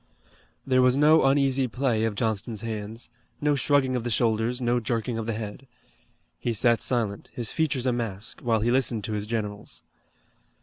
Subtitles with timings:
[0.65, 5.19] There was no uneasy play of Johnston's hands, no shrugging of the shoulders, no jerking
[5.19, 5.67] of the head.
[6.39, 9.83] He sat silent, his features a mask, while he listened to his generals.